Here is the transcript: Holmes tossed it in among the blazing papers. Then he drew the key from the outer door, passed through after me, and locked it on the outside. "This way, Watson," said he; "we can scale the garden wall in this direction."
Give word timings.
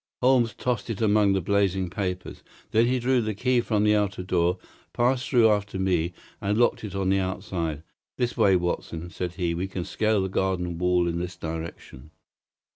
Holmes 0.19 0.55
tossed 0.55 0.89
it 0.89 0.97
in 0.97 1.05
among 1.05 1.33
the 1.33 1.41
blazing 1.41 1.87
papers. 1.87 2.41
Then 2.71 2.87
he 2.87 2.97
drew 2.97 3.21
the 3.21 3.35
key 3.35 3.61
from 3.61 3.83
the 3.83 3.95
outer 3.95 4.23
door, 4.23 4.57
passed 4.93 5.29
through 5.29 5.47
after 5.49 5.77
me, 5.77 6.11
and 6.41 6.57
locked 6.57 6.83
it 6.83 6.95
on 6.95 7.09
the 7.09 7.19
outside. 7.19 7.83
"This 8.17 8.35
way, 8.35 8.55
Watson," 8.55 9.11
said 9.11 9.33
he; 9.33 9.53
"we 9.53 9.67
can 9.67 9.85
scale 9.85 10.23
the 10.23 10.27
garden 10.27 10.79
wall 10.79 11.07
in 11.07 11.19
this 11.19 11.35
direction." 11.37 12.09